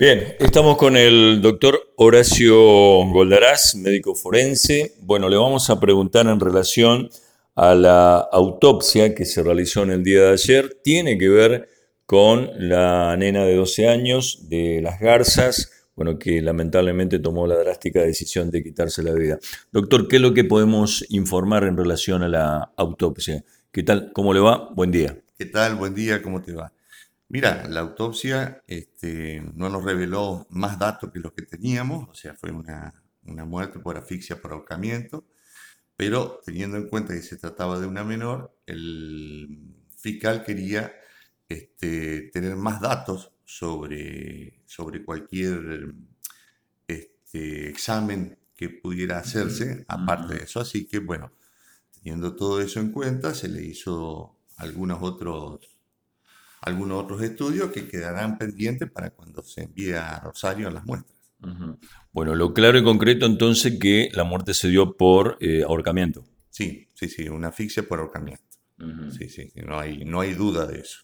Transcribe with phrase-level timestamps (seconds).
[0.00, 2.54] Bien, estamos con el doctor Horacio
[3.06, 4.94] Goldarás, médico forense.
[5.00, 7.10] Bueno, le vamos a preguntar en relación
[7.56, 10.78] a la autopsia que se realizó en el día de ayer.
[10.84, 11.68] Tiene que ver
[12.06, 18.00] con la nena de 12 años de Las Garzas, bueno, que lamentablemente tomó la drástica
[18.00, 19.40] decisión de quitarse la vida.
[19.72, 23.44] Doctor, ¿qué es lo que podemos informar en relación a la autopsia?
[23.72, 24.12] ¿Qué tal?
[24.12, 24.70] ¿Cómo le va?
[24.76, 25.18] Buen día.
[25.36, 25.74] ¿Qué tal?
[25.74, 26.72] Buen día, ¿cómo te va?
[27.30, 32.34] Mira, la autopsia este, no nos reveló más datos que los que teníamos, o sea,
[32.34, 35.26] fue una, muerte por asfixia por ahorcamiento,
[35.96, 40.92] pero teniendo en cuenta que se trataba de una menor, el fiscal quería
[41.48, 45.94] este, tener más datos sobre, sobre cualquier
[46.86, 50.60] este, examen que pudiera hacerse, aparte de eso.
[50.60, 51.32] Así que, bueno,
[51.94, 55.77] teniendo todo eso en cuenta, se le hizo algunos otros
[56.60, 61.18] algunos otros estudios que quedarán pendientes para cuando se envíe a Rosario las muestras.
[62.12, 66.24] Bueno, lo claro y concreto entonces que la muerte se dio por eh, ahorcamiento.
[66.50, 68.42] Sí, sí, sí, una asfixia por ahorcamiento.
[69.16, 71.00] Sí, sí, no hay, no hay duda de eso.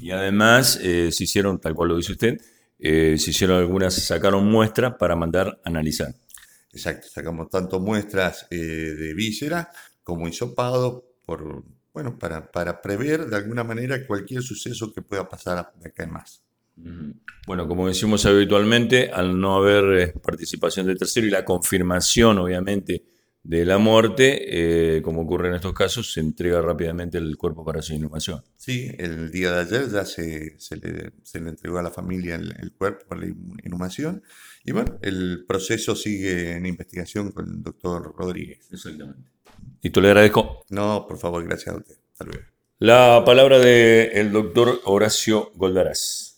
[0.00, 2.40] Y además eh, se hicieron, tal cual lo dice usted,
[2.78, 6.14] eh, se hicieron algunas, sacaron muestras para mandar a analizar.
[6.72, 9.70] Exacto, sacamos tanto muestras de víscera
[10.04, 11.64] como hisopado por,
[11.96, 16.42] bueno, para, prever de alguna manera cualquier suceso que pueda pasar de acá en más.
[17.46, 23.02] Bueno, como decimos habitualmente, al no haber eh, participación de tercero y la confirmación, obviamente,
[23.46, 27.80] de la muerte, eh, como ocurre en estos casos, se entrega rápidamente el cuerpo para
[27.80, 28.42] su inhumación.
[28.56, 32.34] Sí, el día de ayer ya se, se, le, se le, entregó a la familia
[32.34, 33.28] el, el, cuerpo para la
[33.62, 34.24] inhumación
[34.64, 38.66] y bueno, el proceso sigue en investigación con el doctor Rodríguez.
[38.72, 39.30] Exactamente.
[39.80, 40.64] Y tú le agradezco.
[40.70, 41.94] No, por favor, gracias a usted.
[42.78, 46.35] La palabra del doctor Horacio Goldarás.